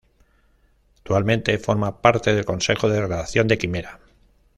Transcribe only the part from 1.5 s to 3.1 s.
forma parte del Consejo de